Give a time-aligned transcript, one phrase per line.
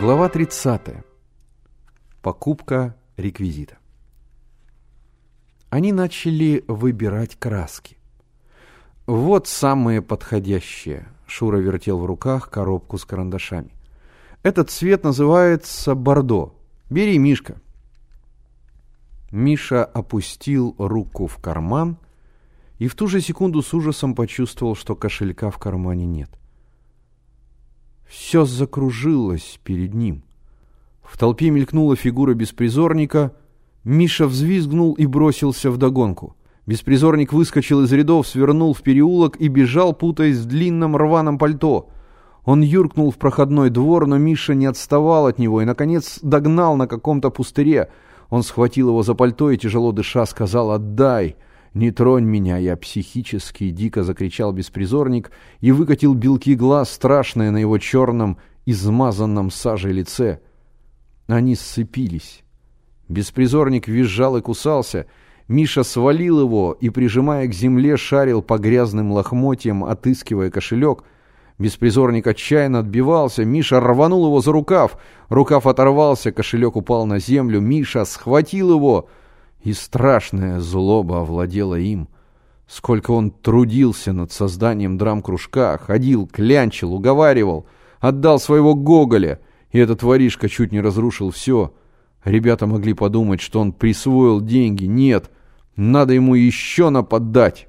[0.00, 0.80] Глава 30.
[2.22, 3.78] Покупка реквизита.
[5.70, 7.96] Они начали выбирать краски.
[9.06, 11.08] Вот самые подходящие.
[11.26, 13.72] Шура вертел в руках коробку с карандашами.
[14.44, 16.54] Этот цвет называется бордо.
[16.88, 17.60] Бери, Мишка.
[19.32, 21.98] Миша опустил руку в карман
[22.78, 26.30] и в ту же секунду с ужасом почувствовал, что кошелька в кармане нет.
[28.08, 30.22] Все закружилось перед ним.
[31.02, 33.32] В толпе мелькнула фигура беспризорника.
[33.84, 36.34] Миша взвизгнул и бросился в догонку.
[36.66, 41.88] Беспризорник выскочил из рядов, свернул в переулок и бежал, путаясь в длинном рваном пальто.
[42.44, 46.86] Он юркнул в проходной двор, но Миша не отставал от него и, наконец, догнал на
[46.86, 47.90] каком-то пустыре.
[48.30, 51.36] Он схватил его за пальто и, тяжело дыша, сказал «Отдай!»
[51.74, 55.30] «Не тронь меня, я психически!»— дико закричал беспризорник
[55.60, 60.40] и выкатил белки глаз, страшные на его черном, измазанном сажей лице.
[61.26, 62.42] Они сцепились.
[63.08, 65.06] Беспризорник визжал и кусался.
[65.46, 71.04] Миша свалил его и, прижимая к земле, шарил по грязным лохмотьям, отыскивая кошелек.
[71.58, 73.44] Беспризорник отчаянно отбивался.
[73.44, 74.98] Миша рванул его за рукав.
[75.28, 77.60] Рукав оторвался, кошелек упал на землю.
[77.60, 79.08] Миша схватил его—
[79.62, 82.08] и страшная злоба овладела им.
[82.66, 87.66] Сколько он трудился над созданием драм-кружка, ходил, клянчил, уговаривал,
[87.98, 91.74] отдал своего Гоголя, и этот воришка чуть не разрушил все.
[92.24, 94.84] Ребята могли подумать, что он присвоил деньги.
[94.84, 95.30] Нет,
[95.76, 97.68] надо ему еще нападать.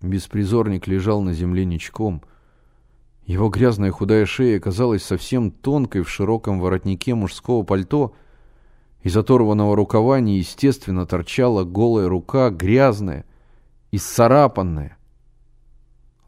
[0.00, 2.22] Беспризорник лежал на земле ничком.
[3.26, 8.14] Его грязная худая шея казалась совсем тонкой в широком воротнике мужского пальто—
[9.02, 13.24] из оторванного рукава неестественно торчала голая рука, грязная,
[13.90, 14.96] и исцарапанная.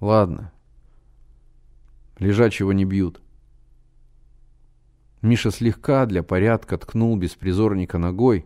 [0.01, 0.53] Ладно.
[2.19, 3.21] Лежачего не бьют.
[5.23, 8.45] Миша слегка для порядка ткнул беспризорника ногой.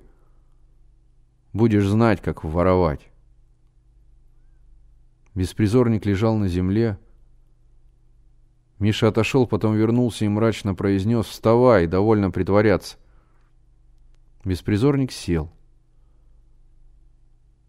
[1.52, 3.10] Будешь знать, как воровать.
[5.34, 6.98] Беспризорник лежал на земле.
[8.78, 12.96] Миша отошел, потом вернулся и мрачно произнес «Вставай, довольно притворяться».
[14.44, 15.50] Беспризорник сел.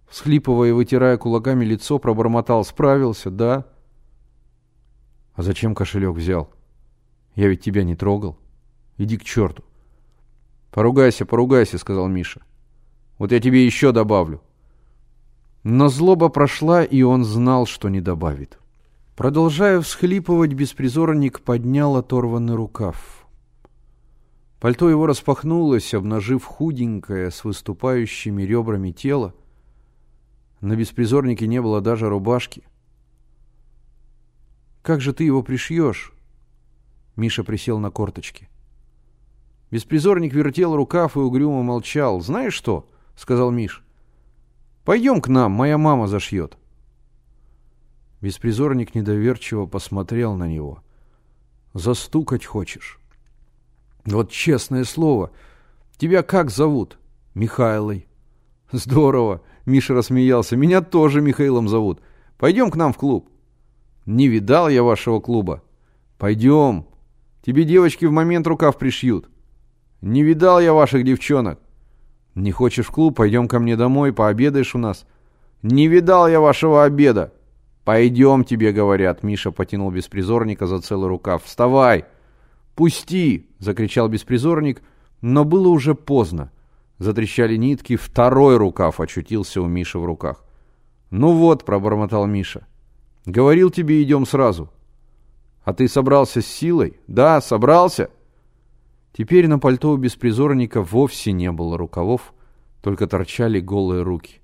[0.08, 2.64] Всхлипывая и вытирая кулаками лицо, пробормотал.
[2.64, 3.66] Справился, да?
[5.34, 6.52] А зачем кошелек взял?
[7.36, 8.38] Я ведь тебя не трогал.
[8.98, 9.64] Иди к черту.
[10.72, 12.42] Поругайся, поругайся, сказал Миша.
[13.18, 14.42] Вот я тебе еще добавлю.
[15.64, 18.60] Но злоба прошла, и он знал, что не добавит.
[19.16, 23.19] Продолжая всхлипывать, беспризорник поднял оторванный рукав.
[24.60, 29.34] Пальто его распахнулось, обнажив худенькое, с выступающими ребрами тело.
[30.60, 32.64] На беспризорнике не было даже рубашки.
[34.82, 36.14] «Как же ты его пришьешь?»
[37.16, 38.50] Миша присел на корточки.
[39.72, 42.20] Беспризорник вертел рукав и угрюмо молчал.
[42.20, 43.84] «Знаешь что?»— сказал Миш.
[44.84, 46.58] «Пойдем к нам, моя мама зашьет».
[48.20, 50.84] Беспризорник недоверчиво посмотрел на него.
[51.74, 53.00] «Застукать хочешь?»
[54.12, 55.32] Вот честное слово.
[55.98, 56.98] Тебя как зовут?
[57.34, 58.08] Михайлой.
[58.72, 59.42] Здорово.
[59.66, 60.56] Миша рассмеялся.
[60.56, 62.02] Меня тоже Михаилом зовут.
[62.38, 63.30] Пойдем к нам в клуб.
[64.06, 65.62] Не видал я вашего клуба.
[66.18, 66.86] Пойдем.
[67.44, 69.30] Тебе девочки в момент рукав пришьют.
[70.02, 71.60] Не видал я ваших девчонок.
[72.36, 73.18] Не хочешь в клуб?
[73.18, 75.06] Пойдем ко мне домой, пообедаешь у нас.
[75.62, 77.34] Не видал я вашего обеда.
[77.84, 79.24] Пойдем, тебе говорят.
[79.24, 81.44] Миша потянул беспризорника за целый рукав.
[81.44, 82.06] Вставай.
[82.80, 84.82] «Пусти!»— закричал беспризорник,
[85.20, 86.50] но было уже поздно.
[86.98, 90.46] Затрещали нитки, второй рукав очутился у Миши в руках.
[91.10, 92.68] «Ну вот»,— пробормотал Миша,—
[93.26, 94.72] «говорил тебе, идем сразу».
[95.66, 98.12] «А ты собрался с силой?» «Да, собрался».
[99.12, 102.34] Теперь на пальто у беспризорника вовсе не было рукавов,
[102.82, 104.40] только торчали голые руки.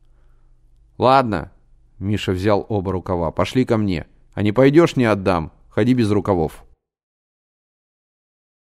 [0.98, 1.54] «Ладно»,—
[2.00, 4.08] Миша взял оба рукава,— «пошли ко мне.
[4.34, 5.54] А не пойдешь, не отдам.
[5.70, 6.65] Ходи без рукавов».